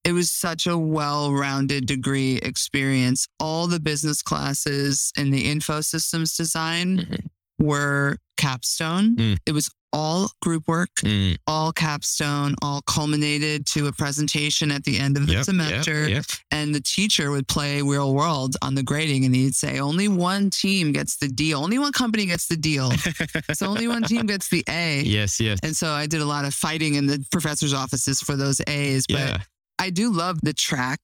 it 0.05 0.13
was 0.13 0.31
such 0.31 0.67
a 0.67 0.77
well 0.79 1.33
rounded 1.33 1.87
degree 1.87 2.37
experience. 2.37 3.27
All 3.41 3.67
the 3.67 3.81
business 3.81 4.23
classes 4.23 5.13
in 5.17 5.31
the 5.31 5.49
info 5.51 5.81
systems 5.81 6.37
design 6.37 6.99
Mhm. 6.99 7.27
were 7.59 8.19
capstone. 8.37 9.17
Mm. 9.17 9.39
It 9.47 9.53
was 9.53 9.69
all 9.93 10.31
group 10.41 10.67
work, 10.69 10.89
Mm, 11.03 11.37
all 11.47 11.73
capstone, 11.73 12.55
all 12.63 12.81
culminated 12.83 13.67
to 13.67 13.87
a 13.89 13.93
presentation 13.93 14.71
at 14.71 14.85
the 14.85 14.99
end 14.99 15.17
of 15.17 15.27
the 15.27 15.35
yep, 15.35 15.45
semester. 15.45 16.09
Yep, 16.09 16.25
And 16.51 16.75
the 16.75 16.81
teacher 16.81 17.31
would 17.31 17.47
play 17.49 17.83
real 17.83 18.15
world 18.15 18.57
on 18.63 18.75
the 18.75 18.83
grading 18.83 19.25
and 19.25 19.35
he'd 19.35 19.55
say, 19.55 19.79
only 19.81 20.09
one 20.09 20.49
team 20.51 20.93
gets 20.93 21.17
the 21.19 21.29
deal. 21.29 21.61
Only 21.63 21.79
one 21.79 21.93
company 21.93 22.27
gets 22.27 22.47
the 22.47 22.57
deal. 22.57 22.91
yep. 22.93 23.45
so 23.55 23.67
only 23.67 23.87
one 23.89 24.03
team 24.05 24.27
gets 24.27 24.49
the 24.49 24.65
A. 24.69 25.03
yes, 25.03 25.39
yes. 25.41 25.59
And 25.63 25.77
so 25.77 25.91
I 25.91 26.07
did 26.07 26.21
a 26.21 26.27
lot 26.27 26.45
of 26.45 26.55
fighting 26.55 26.95
in 26.95 27.07
the 27.07 27.25
professor's 27.31 27.75
offices 27.75 28.21
for 28.21 28.35
those 28.37 28.61
A's. 28.67 29.07
But 29.07 29.19
Yeah. 29.19 29.39
I 29.79 29.91
do 29.91 30.11
love 30.13 30.41
the 30.43 30.53
track. 30.53 31.01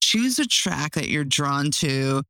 Choose 0.00 0.38
a 0.38 0.46
track 0.46 0.94
that 0.94 1.08
you're 1.08 1.24
drawn 1.24 1.70
to, 1.72 2.22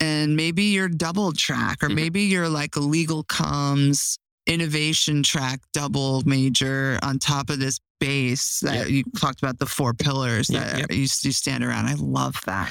and 0.00 0.36
maybe 0.36 0.64
you're 0.64 0.88
double 0.88 1.32
track, 1.32 1.82
or 1.82 1.88
Mhm. 1.88 1.94
maybe 1.94 2.22
you're 2.22 2.48
like 2.48 2.76
a 2.76 2.80
legal 2.80 3.24
comms 3.24 4.18
innovation 4.46 5.22
track 5.22 5.60
double 5.72 6.22
major 6.26 6.98
on 7.02 7.18
top 7.18 7.50
of 7.50 7.60
this 7.60 7.78
base 8.00 8.60
that 8.60 8.90
you 8.90 9.04
talked 9.18 9.42
about 9.42 9.58
the 9.58 9.66
four 9.66 9.94
pillars 9.94 10.48
that 10.48 10.78
yep. 10.78 10.90
you, 10.92 10.98
you 11.00 11.32
stand 11.32 11.62
around. 11.62 11.86
I 11.86 11.94
love 11.94 12.40
that. 12.46 12.70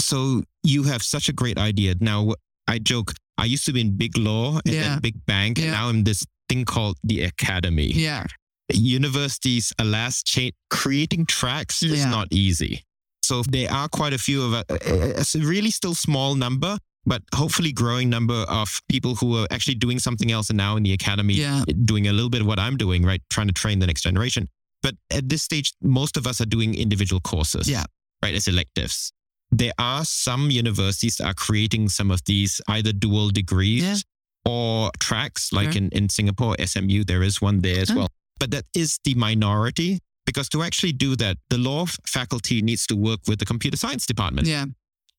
So 0.00 0.42
you 0.62 0.84
have 0.84 1.02
such 1.02 1.28
a 1.28 1.32
great 1.32 1.58
idea. 1.58 1.94
Now, 2.00 2.34
I 2.66 2.78
joke, 2.78 3.12
I 3.38 3.44
used 3.44 3.66
to 3.66 3.72
be 3.72 3.80
in 3.82 3.96
big 3.96 4.16
law 4.16 4.60
and 4.64 4.74
Yeah. 4.74 4.82
then 4.82 5.00
big 5.00 5.26
bank, 5.26 5.58
and 5.58 5.70
now 5.72 5.88
I'm 5.88 6.04
this 6.04 6.24
thing 6.48 6.64
called 6.64 6.96
the 7.04 7.22
academy. 7.22 7.92
Yeah. 7.92 8.24
Universities, 8.72 9.72
alas, 9.78 10.22
cha- 10.22 10.50
creating 10.70 11.26
tracks 11.26 11.82
is 11.82 12.00
Yeah. 12.00 12.10
not 12.10 12.28
easy. 12.30 12.82
So 13.22 13.42
there 13.42 13.70
are 13.70 13.88
quite 13.88 14.12
a 14.12 14.18
few 14.18 14.42
of 14.42 14.52
a, 14.52 14.64
it's 14.70 15.34
a 15.34 15.40
really 15.40 15.70
still 15.70 15.94
small 15.94 16.34
number, 16.34 16.78
but 17.06 17.22
hopefully 17.34 17.72
growing 17.72 18.10
number 18.10 18.34
of 18.48 18.80
people 18.90 19.14
who 19.14 19.36
are 19.38 19.46
actually 19.50 19.76
doing 19.76 19.98
something 19.98 20.30
else 20.32 20.50
and 20.50 20.56
now 20.56 20.76
in 20.76 20.82
the 20.82 20.92
academy 20.92 21.34
Yeah. 21.34 21.62
doing 21.84 22.08
a 22.08 22.12
little 22.12 22.30
bit 22.30 22.40
of 22.40 22.46
what 22.46 22.58
I'm 22.58 22.76
doing, 22.76 23.04
right? 23.04 23.22
Trying 23.30 23.46
to 23.46 23.52
train 23.54 23.78
the 23.78 23.86
next 23.86 24.02
generation. 24.02 24.48
But 24.82 24.94
at 25.10 25.28
this 25.28 25.42
stage, 25.42 25.72
most 25.82 26.16
of 26.16 26.26
us 26.26 26.40
are 26.40 26.46
doing 26.46 26.74
individual 26.74 27.20
courses, 27.20 27.68
Yeah. 27.68 27.84
right? 28.22 28.34
As 28.34 28.46
electives. 28.48 29.12
There 29.52 29.72
are 29.78 30.04
some 30.04 30.50
universities 30.50 31.16
that 31.16 31.26
are 31.26 31.34
creating 31.34 31.88
some 31.90 32.10
of 32.10 32.20
these 32.24 32.60
either 32.68 32.92
dual 32.92 33.30
degrees 33.30 33.82
Yeah. 33.82 33.96
or 34.44 34.90
tracks, 34.98 35.52
like 35.52 35.72
Sure. 35.72 35.82
in, 35.82 35.88
in 35.90 36.08
Singapore, 36.08 36.56
SMU, 36.58 37.04
there 37.04 37.22
is 37.22 37.40
one 37.40 37.60
there 37.60 37.80
as 37.80 37.90
Oh. 37.90 37.96
well. 37.96 38.08
But 38.40 38.50
that 38.50 38.66
is 38.74 38.98
the 39.04 39.14
minority 39.14 40.00
because 40.26 40.48
to 40.50 40.62
actually 40.62 40.92
do 40.92 41.14
that, 41.16 41.38
the 41.50 41.58
law 41.58 41.86
faculty 42.06 42.60
needs 42.62 42.86
to 42.88 42.96
work 42.96 43.20
with 43.28 43.38
the 43.38 43.44
computer 43.46 43.76
science 43.76 44.04
department. 44.06 44.46
Yeah. 44.48 44.66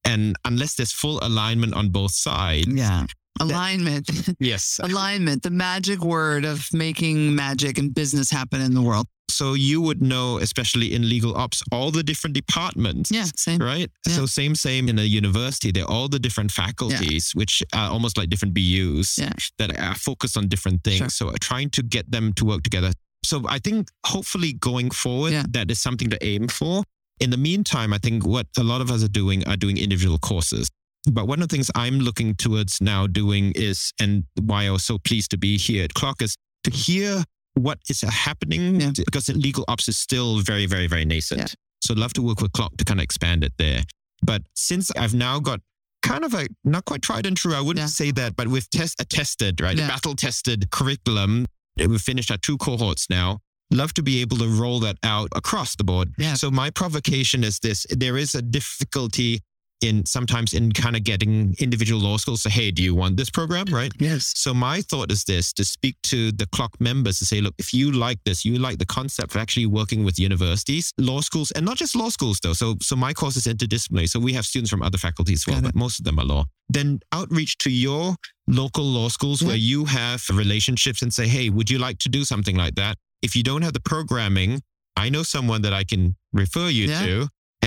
And 0.07 0.35
unless 0.45 0.75
there's 0.75 0.91
full 0.93 1.19
alignment 1.21 1.73
on 1.73 1.89
both 1.89 2.11
sides, 2.13 2.67
Yeah. 2.67 3.05
Alignment. 3.39 4.09
yes. 4.39 4.79
Alignment, 4.81 5.43
the 5.43 5.51
magic 5.51 5.99
word 6.03 6.43
of 6.45 6.65
making 6.73 7.35
magic 7.35 7.77
and 7.77 7.93
business 7.93 8.31
happen 8.31 8.61
in 8.61 8.73
the 8.73 8.81
world. 8.81 9.05
So 9.29 9.53
you 9.53 9.79
would 9.81 10.01
know, 10.01 10.39
especially 10.39 10.95
in 10.95 11.07
legal 11.07 11.35
ops, 11.37 11.61
all 11.71 11.91
the 11.91 12.01
different 12.01 12.33
departments. 12.33 13.11
Yeah. 13.11 13.25
Same. 13.35 13.59
Right. 13.59 13.91
Yeah. 14.07 14.13
So 14.13 14.25
same, 14.25 14.55
same 14.55 14.89
in 14.89 14.97
a 14.97 15.03
university. 15.03 15.71
They're 15.71 15.85
all 15.85 16.07
the 16.07 16.17
different 16.17 16.51
faculties, 16.51 17.31
which 17.35 17.61
are 17.75 17.91
almost 17.91 18.17
like 18.17 18.29
different 18.29 18.55
BUs 18.55 19.17
Yeah. 19.19 19.33
that 19.59 19.77
are 19.79 19.93
focused 19.95 20.37
on 20.37 20.47
different 20.47 20.83
things. 20.83 20.97
Sure. 21.15 21.29
So 21.29 21.31
trying 21.39 21.69
to 21.71 21.83
get 21.83 22.09
them 22.09 22.33
to 22.33 22.45
work 22.45 22.63
together. 22.63 22.91
So 23.23 23.43
I 23.47 23.59
think 23.59 23.89
hopefully 24.05 24.53
going 24.53 24.89
forward, 24.89 25.33
Yeah. 25.33 25.43
that 25.51 25.69
is 25.69 25.79
something 25.79 26.09
to 26.09 26.17
aim 26.25 26.47
for. 26.47 26.83
In 27.19 27.29
the 27.31 27.37
meantime, 27.37 27.93
I 27.93 27.97
think 27.97 28.25
what 28.25 28.47
a 28.57 28.63
lot 28.63 28.81
of 28.81 28.91
us 28.91 29.03
are 29.03 29.07
doing 29.09 29.47
are 29.47 29.57
doing 29.57 29.77
individual 29.77 30.17
courses. 30.19 30.69
But 31.11 31.27
one 31.27 31.41
of 31.41 31.47
the 31.47 31.53
things 31.55 31.71
I'm 31.73 31.99
looking 31.99 32.35
towards 32.35 32.81
now 32.81 33.07
doing 33.07 33.53
is, 33.55 33.93
and 33.99 34.25
why 34.41 34.67
I 34.67 34.71
was 34.71 34.83
so 34.83 34.97
pleased 34.97 35.31
to 35.31 35.37
be 35.37 35.57
here 35.57 35.83
at 35.83 35.93
CLOC 35.93 36.21
is 36.21 36.35
to 36.65 36.71
hear 36.71 37.23
what 37.53 37.79
is 37.89 38.01
happening 38.01 38.79
Yeah. 38.81 38.91
because 39.05 39.29
legal 39.29 39.63
ops 39.67 39.87
is 39.87 39.97
still 39.97 40.39
very, 40.41 40.65
very, 40.65 40.85
very 40.87 41.05
nascent. 41.05 41.39
Yeah. 41.41 41.47
So 41.81 41.93
I'd 41.93 41.97
love 41.99 42.13
to 42.13 42.21
work 42.21 42.41
with 42.41 42.51
CLOC 42.51 42.77
to 42.77 42.85
kind 42.85 42.99
of 42.99 43.03
expand 43.03 43.43
it 43.43 43.53
there. 43.57 43.83
But 44.21 44.43
since 44.53 44.91
I've 44.97 45.13
now 45.13 45.39
got 45.39 45.61
kind 46.03 46.23
of 46.25 46.33
a 46.33 46.47
not 46.63 46.85
quite 46.85 47.01
tried 47.01 47.25
and 47.25 47.37
true, 47.37 47.53
I 47.55 47.61
wouldn't 47.61 47.83
Yeah. 47.83 47.87
say 47.87 48.11
that, 48.11 48.35
but 48.35 48.47
we've 48.49 48.69
test 48.69 48.97
tested, 49.09 49.61
right? 49.61 49.77
Battle 49.77 50.15
tested 50.15 50.69
curriculum. 50.71 51.45
We've 51.77 52.01
finished 52.01 52.31
our 52.31 52.37
two 52.37 52.57
cohorts 52.57 53.09
now. 53.09 53.39
Love 53.71 53.93
to 53.95 54.01
be 54.03 54.21
able 54.21 54.37
to 54.37 54.47
roll 54.47 54.79
that 54.79 54.97
out 55.03 55.29
across 55.35 55.75
the 55.75 55.83
board. 55.83 56.13
Yeah. 56.17 56.35
So 56.35 56.49
my 56.49 56.69
provocation 56.69 57.43
is 57.43 57.59
this: 57.59 57.85
there 57.89 58.17
is 58.17 58.33
a 58.35 58.41
difficulty 58.41 59.41
in 59.81 60.03
sometimes 60.07 60.53
in 60.55 60.71
kind 60.71 60.95
of 60.95 61.03
getting 61.03 61.53
individual 61.59 62.01
law 62.01 62.17
schools 62.17 62.41
to, 62.41 62.49
hey, 62.49 62.71
do 62.71 62.81
you 62.81 62.95
want 62.95 63.15
this 63.15 63.29
program, 63.29 63.65
right? 63.71 63.91
Yes. 63.99 64.31
So 64.35 64.53
my 64.53 64.81
thought 64.81 65.11
is 65.11 65.23
this: 65.25 65.51
to 65.53 65.65
speak 65.65 65.95
to 66.03 66.31
the 66.31 66.45
CLOC 66.47 66.79
members 66.79 67.19
to 67.19 67.25
say, 67.25 67.41
look, 67.41 67.53
if 67.59 67.73
you 67.73 67.91
like 67.91 68.19
this, 68.25 68.45
you 68.45 68.57
like 68.57 68.79
the 68.79 68.85
concept 68.85 69.35
of 69.35 69.41
actually 69.41 69.65
working 69.65 70.03
with 70.03 70.17
universities, 70.17 70.93
law 70.97 71.19
schools, 71.21 71.51
and 71.51 71.65
not 71.65 71.77
just 71.77 71.95
law 71.95 72.09
schools 72.09 72.39
though. 72.41 72.53
So 72.53 72.75
so 72.81 72.95
my 72.95 73.13
course 73.13 73.35
is 73.35 73.45
interdisciplinary. 73.45 74.07
So 74.09 74.19
we 74.19 74.33
have 74.33 74.45
students 74.45 74.71
from 74.71 74.81
other 74.81 74.97
faculties 74.97 75.41
as 75.45 75.53
well, 75.53 75.61
but 75.61 75.75
most 75.75 75.99
of 75.99 76.05
them 76.05 76.17
are 76.19 76.25
law. 76.25 76.45
Then 76.69 76.99
outreach 77.11 77.57
to 77.59 77.69
your 77.69 78.15
local 78.47 78.83
law 78.85 79.09
schools 79.09 79.41
Yeah. 79.41 79.49
where 79.49 79.57
you 79.57 79.85
have 79.85 80.23
relationships 80.33 81.01
and 81.01 81.13
say, 81.13 81.27
hey, 81.27 81.49
would 81.49 81.69
you 81.69 81.79
like 81.79 81.99
to 81.99 82.09
do 82.09 82.23
something 82.23 82.55
like 82.55 82.75
that? 82.75 82.97
If 83.27 83.35
you 83.37 83.43
don't 83.49 83.63
have 83.67 83.73
the 83.79 83.85
programming, 83.93 84.51
I 84.95 85.09
know 85.13 85.23
someone 85.35 85.61
that 85.65 85.73
I 85.81 85.83
can 85.91 86.15
refer 86.43 86.67
you 86.77 86.85
Yeah. 86.87 87.05
to, 87.05 87.15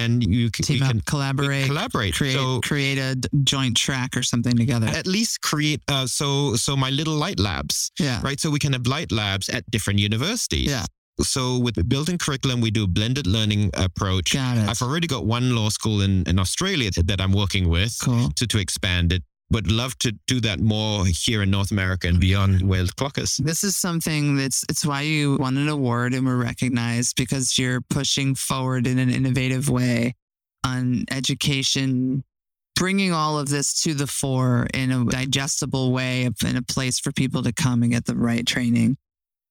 and 0.03 0.13
you 0.39 0.51
can, 0.55 0.65
Team 0.65 0.83
up, 0.83 0.91
can 0.91 1.01
collaborate, 1.13 1.67
collaborate. 1.67 2.15
create 2.15 2.35
So 2.39 2.61
create 2.71 2.99
a 3.09 3.11
joint 3.53 3.77
track 3.85 4.11
or 4.19 4.23
something 4.33 4.57
together. 4.63 4.87
at 5.01 5.07
least 5.17 5.35
create 5.51 5.81
uh, 5.95 6.07
so 6.07 6.29
so 6.65 6.71
my 6.85 6.91
little 6.99 7.17
LITE 7.25 7.41
labs 7.49 7.77
yeah. 8.07 8.19
right? 8.29 8.39
So 8.43 8.47
we 8.57 8.61
can 8.65 8.73
have 8.77 8.87
LITE 8.87 9.13
labs 9.23 9.47
at 9.57 9.63
different 9.75 9.99
universities. 10.09 10.71
Yeah. 10.75 10.87
So 11.35 11.43
with 11.65 11.75
the 11.75 11.85
built-in 11.93 12.17
curriculum, 12.25 12.59
we 12.67 12.71
do 12.79 12.85
a 12.85 12.93
blended 12.99 13.27
learning 13.37 13.63
approach. 13.87 14.29
Got 14.33 14.57
it. 14.61 14.67
I've 14.71 14.81
already 14.87 15.07
got 15.15 15.23
one 15.27 15.47
law 15.59 15.69
school 15.69 16.01
in, 16.07 16.13
in 16.31 16.39
Australia 16.39 16.91
that, 16.97 17.07
that 17.11 17.21
I'm 17.21 17.33
working 17.43 17.69
with 17.77 17.93
cool. 18.07 18.31
to, 18.39 18.45
to 18.53 18.59
expand 18.59 19.13
it. 19.17 19.23
But 19.51 19.67
love 19.67 19.99
to 19.99 20.13
do 20.29 20.41
that 20.41 20.61
more 20.61 21.05
here 21.07 21.43
in 21.43 21.51
North 21.51 21.73
America 21.73 22.07
and 22.07 22.21
beyond 22.21 22.63
where 22.63 22.85
the 22.85 22.93
CLOC 22.93 23.19
is. 23.19 23.37
This 23.39 23.65
is 23.65 23.77
something 23.77 24.37
that's 24.37 24.65
it's 24.69 24.87
why 24.87 25.03
you 25.03 25.37
won 25.41 25.57
an 25.57 25.69
award 25.69 26.15
and 26.15 26.25
were 26.25 26.37
recognized 26.37 27.17
because 27.17 27.59
you're 27.59 27.81
pushing 27.81 28.37
forward 28.37 28.87
in 28.87 28.99
an 28.99 29.11
innovative 29.11 29.69
way 29.69 30.15
on 30.65 31.05
education, 31.11 32.23
bringing 32.77 33.13
all 33.13 33.41
of 33.41 33.49
this 33.49 33.83
to 33.83 33.95
the 33.95 34.07
fore 34.07 34.69
in 34.73 34.93
a 34.93 35.05
digestible 35.05 35.91
way, 35.91 36.29
in 36.45 36.57
a 36.57 36.63
place 36.63 37.01
for 37.01 37.11
people 37.11 37.43
to 37.43 37.53
come 37.53 37.83
and 37.83 37.91
get 37.91 38.05
the 38.05 38.15
right 38.15 38.47
training. 38.47 38.97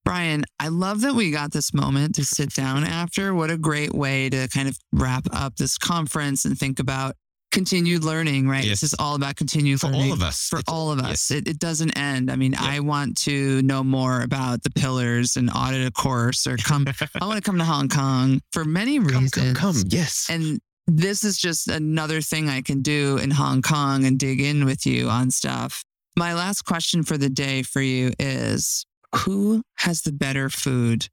Brian, 0.06 0.46
I 0.60 0.70
love 0.70 1.01
that 1.01 1.13
we 1.13 1.29
got 1.29 1.51
this 1.51 1.74
moment 1.74 2.15
to 2.15 2.25
sit 2.25 2.53
down 2.53 2.84
after. 2.84 3.34
What 3.36 3.51
a 3.51 3.58
great 3.58 3.94
way 3.94 4.29
to 4.29 4.48
kind 4.48 4.68
of 4.70 4.77
wrap 4.94 5.27
up 5.34 5.58
this 5.58 5.77
conference 5.77 6.46
and 6.46 6.58
think 6.58 6.79
about 6.79 7.15
continued 7.51 8.03
learning, 8.03 8.48
right? 8.48 8.63
Yes. 8.63 8.82
This 8.82 8.91
is 8.94 8.96
all 9.00 9.15
about 9.15 9.36
continued 9.36 9.79
For 9.82 9.88
learning 9.88 10.08
all 10.08 10.13
of 10.13 10.22
us. 10.22 10.48
for 10.50 10.60
It's- 10.60 10.74
all 10.74 10.91
of 10.91 11.00
yes. 11.00 11.10
us. 11.12 11.32
It, 11.32 11.48
it 11.48 11.60
doesn't 11.60 11.98
end. 11.98 12.29
I 12.32 12.36
mean. 12.36 12.56
I 12.58 12.79
want 12.79 13.18
to 13.24 13.62
know 13.63 13.84
more 13.84 14.22
about 14.22 14.63
the 14.63 14.70
pillars 14.70 15.36
and 15.38 15.50
audit 15.50 15.86
a 15.88 15.91
course 15.91 16.46
or 16.48 16.58
come. 16.58 16.86
I 17.22 17.25
want 17.25 17.38
to 17.38 17.41
come 17.41 17.58
to 17.58 17.65
Hong 17.65 17.89
Kong 17.89 18.41
for 18.51 18.63
many 18.65 19.00
reasons. 19.00 19.32
come, 19.32 19.53
come. 19.56 19.75
Yes. 19.88 20.27
And 20.29 20.60
this 20.88 21.24
is 21.24 21.38
just 21.38 21.68
another 21.68 22.20
thing 22.22 22.50
I 22.50 22.62
can 22.62 22.82
do 22.82 23.18
in 23.18 23.32
Hong 23.32 23.62
Kong 23.62 24.06
and 24.06 24.18
dig 24.20 24.41
in 24.41 24.65
with 24.65 24.86
you 24.86 25.08
on 25.10 25.29
stuff. 25.32 25.84
My 26.18 26.34
last 26.34 26.63
question 26.63 27.03
for 27.03 27.18
the 27.18 27.29
day 27.29 27.62
for 27.63 27.82
you 27.82 28.12
is 28.20 28.86
who 29.15 29.62
has 29.77 30.01
the 30.01 30.12
better 30.12 30.50
food? 30.50 31.08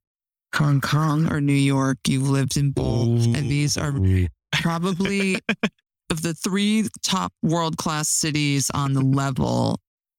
Hong 0.54 0.80
Kong 0.80 1.30
or 1.30 1.40
New 1.40 1.52
York? 1.52 1.98
You've 2.08 2.28
lived 2.28 2.56
in 2.56 2.70
both. 2.70 3.24
And 3.26 3.50
these 3.50 3.76
are 3.76 3.92
probably 4.52 5.38
of 6.10 6.22
the 6.22 6.34
three 6.34 6.88
top 7.02 7.32
world 7.42 7.76
class 7.76 8.08
cities 8.08 8.70
on 8.74 8.92
the 8.92 9.00
level. 9.02 9.78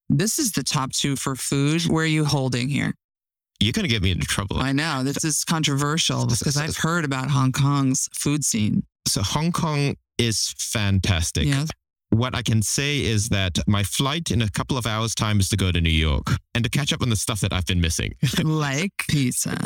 This 0.09 0.39
is 0.39 0.53
the 0.53 0.63
top 0.63 0.91
two 0.91 1.15
for 1.15 1.35
food. 1.35 1.83
Where 1.83 2.03
are 2.03 2.07
you 2.07 2.25
holding 2.25 2.69
here? 2.69 2.93
You're 3.59 3.73
going 3.73 3.83
to 3.83 3.89
get 3.89 4.03
me 4.03 4.11
into 4.11 4.27
trouble. 4.27 4.57
I 4.59 4.71
know 4.71 5.03
this 5.03 5.23
is 5.23 5.43
controversial 5.43 6.27
because 6.27 6.57
I've 6.57 6.77
heard 6.77 7.03
about 7.05 7.29
Hong 7.31 7.51
Kong's 7.51 8.07
food 8.13 8.45
scene. 8.45 8.83
So 9.07 9.21
Hong 9.23 9.51
Kong 9.51 9.95
is 10.17 10.53
fantastic. 10.59 11.45
Yeah. 11.45 11.65
What 12.09 12.35
I 12.35 12.41
can 12.41 12.61
say 12.61 13.03
is 13.03 13.29
that 13.29 13.57
my 13.67 13.83
flight 13.83 14.31
in 14.31 14.41
a 14.41 14.49
couple 14.49 14.77
of 14.77 14.85
hours' 14.85 15.13
time 15.13 15.39
is 15.39 15.49
to 15.49 15.57
go 15.57 15.71
to 15.71 15.81
New 15.81 15.89
York 15.89 16.27
and 16.53 16.63
to 16.63 16.69
catch 16.69 16.93
up 16.93 17.01
on 17.01 17.09
the 17.09 17.15
stuff 17.15 17.41
that 17.41 17.51
I've 17.51 17.65
been 17.65 17.81
missing. 17.81 18.13
like 18.43 18.91
pizza. 19.09 19.57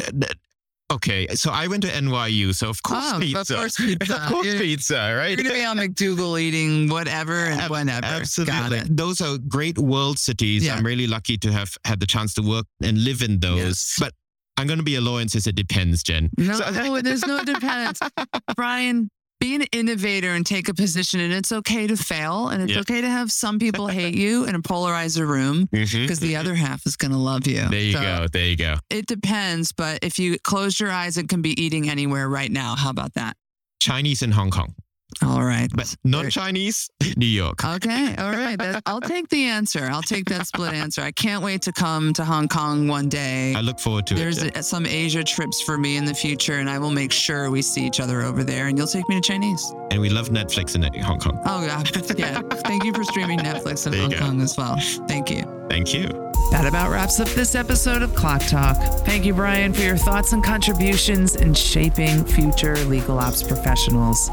Okay, 0.91 1.25
so 1.35 1.51
I 1.51 1.67
went 1.67 1.83
to 1.83 1.89
NYU, 1.89 2.53
so 2.53 2.69
of 2.69 2.83
course 2.83 2.99
Oh, 3.05 3.15
of 3.15 3.21
pizza. 3.21 3.55
course 3.55 3.75
pizza. 3.77 4.15
of 4.23 4.29
course 4.29 4.45
pizza, 4.57 5.15
right? 5.17 5.37
You're 5.37 5.43
gonna 5.43 5.55
be 5.55 5.63
on 5.65 5.77
MacDougal 5.77 6.39
eating 6.39 6.89
whatever 6.89 7.45
and 7.45 7.61
Ab- 7.61 7.71
whenever. 7.71 8.01
Got 8.01 8.21
Absolutely. 8.21 8.77
it. 8.79 8.97
Those 8.97 9.21
are 9.21 9.37
great 9.47 9.77
world 9.77 10.19
cities. 10.19 10.65
Yeah. 10.65 10.75
I'm 10.75 10.85
really 10.85 11.07
lucky 11.07 11.37
to 11.37 11.51
have 11.51 11.77
had 11.85 11.99
the 12.01 12.05
chance 12.05 12.33
to 12.35 12.41
work 12.41 12.65
and 12.83 13.03
live 13.05 13.21
in 13.21 13.39
those. 13.39 13.57
Yes. 13.59 13.95
But 13.99 14.13
I'm 14.57 14.67
going 14.67 14.79
to 14.79 14.83
be 14.83 14.95
a 14.95 15.01
lawyer 15.01 15.21
and 15.21 15.31
says 15.31 15.47
it 15.47 15.55
depends, 15.55 16.03
Jenn. 16.03 16.29
No, 16.37 16.53
So- 16.55 16.65
oh, 16.67 17.01
there's 17.01 17.25
no 17.25 17.41
dependence. 17.43 17.99
Brian, 18.57 19.09
be 19.41 19.55
an 19.55 19.63
innovator 19.73 20.31
and 20.31 20.45
take 20.45 20.69
a 20.69 20.73
position, 20.73 21.19
and 21.19 21.33
it's 21.33 21.51
okay 21.51 21.87
to 21.87 21.97
fail, 21.97 22.47
and 22.49 22.61
it's 22.63 22.73
Yeah. 22.73 22.79
okay 22.81 23.01
to 23.01 23.09
have 23.09 23.31
some 23.31 23.57
people 23.59 23.87
hate 23.87 24.15
you 24.15 24.45
and 24.45 24.63
polarize 24.63 25.19
a 25.19 25.25
room 25.25 25.67
Mhm. 25.73 26.01
because 26.03 26.19
the 26.19 26.35
other 26.37 26.53
half 26.55 26.85
is 26.85 26.95
going 26.95 27.11
to 27.11 27.17
love 27.17 27.47
you. 27.47 27.67
There 27.67 27.79
you 27.79 27.93
So 27.93 28.01
go. 28.01 28.27
There 28.31 28.45
you 28.47 28.55
go. 28.55 28.75
It 28.91 29.07
depends, 29.07 29.73
but 29.73 29.99
if 30.03 30.19
you 30.19 30.37
close 30.39 30.79
your 30.79 30.91
eyes, 30.91 31.17
it 31.17 31.27
can 31.27 31.41
be 31.41 31.59
eating 31.61 31.89
anywhere 31.89 32.29
right 32.29 32.51
now. 32.51 32.75
How 32.75 32.91
about 32.91 33.15
that? 33.15 33.35
Chinese 33.81 34.21
in 34.21 34.31
Hong 34.31 34.51
Kong, 34.51 34.75
All 35.23 35.43
right. 35.43 35.69
but 35.75 35.95
non 36.03 36.29
Chinese, 36.29 36.89
New 37.17 37.25
York. 37.25 37.63
Okay. 37.63 38.15
All 38.17 38.31
right. 38.31 38.57
That, 38.57 38.83
I'll 38.85 39.01
take 39.01 39.29
the 39.29 39.45
answer. 39.45 39.87
I'll 39.91 40.01
take 40.01 40.25
that 40.25 40.47
split 40.47 40.73
answer. 40.73 41.01
I 41.01 41.11
can't 41.11 41.43
wait 41.43 41.61
to 41.63 41.71
come 41.71 42.13
to 42.13 42.25
Hong 42.25 42.47
Kong 42.47 42.87
one 42.87 43.09
day. 43.09 43.53
I 43.55 43.61
look 43.61 43.79
forward 43.79 44.07
to 44.07 44.15
There's 44.15 44.41
it. 44.41 44.53
There's 44.53 44.67
some 44.67 44.85
Asia 44.85 45.23
trips 45.23 45.61
for 45.61 45.77
me 45.77 45.97
in 45.97 46.05
the 46.05 46.13
future, 46.13 46.55
and 46.59 46.69
I 46.69 46.79
will 46.79 46.91
make 46.91 47.11
sure 47.11 47.49
we 47.49 47.61
see 47.61 47.85
each 47.85 47.99
other 47.99 48.21
over 48.21 48.43
there. 48.43 48.67
And 48.67 48.77
you'll 48.77 48.87
take 48.87 49.07
me 49.09 49.15
to 49.15 49.21
Chinese. 49.21 49.73
And 49.91 49.99
we 50.01 50.09
love 50.09 50.29
Netflix 50.29 50.75
in 50.75 50.83
Hong 51.01 51.19
Kong. 51.19 51.39
Oh 51.45 51.63
yeah, 51.63 51.83
yeah. 52.17 52.41
Thank 52.63 52.83
you 52.83 52.93
for 52.93 53.03
streaming 53.03 53.39
Netflix 53.39 53.87
in 53.87 53.93
Hong 53.93 54.11
go. 54.11 54.19
Kong 54.19 54.41
as 54.41 54.57
well. 54.57 54.77
Thank 55.07 55.29
you. 55.29 55.43
Thank 55.69 55.93
you. 55.93 56.07
That 56.51 56.65
about 56.65 56.89
wraps 56.89 57.19
up 57.19 57.29
this 57.29 57.55
episode 57.55 58.01
of 58.01 58.11
CLOC 58.11 58.49
Talk. 58.49 58.77
Thank 59.05 59.25
you, 59.25 59.33
Brian, 59.33 59.71
for 59.73 59.81
your 59.81 59.95
thoughts 59.95 60.33
and 60.33 60.43
contributions 60.43 61.35
in 61.37 61.53
shaping 61.53 62.25
future 62.25 62.75
legal 62.85 63.19
ops 63.19 63.41
professionals. 63.43 64.29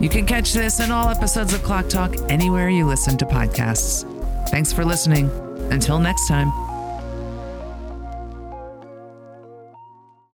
You 0.00 0.08
can 0.08 0.26
catch 0.26 0.52
this 0.52 0.78
and 0.78 0.92
all 0.92 1.08
episodes 1.08 1.52
of 1.52 1.62
CLOC 1.62 1.88
Talk 1.88 2.14
anywhere 2.28 2.68
you 2.68 2.86
listen 2.86 3.18
to 3.18 3.26
podcasts. 3.26 4.04
Thanks 4.48 4.72
for 4.72 4.84
listening. 4.84 5.28
Until 5.70 5.98
next 5.98 6.28
time. 6.28 6.67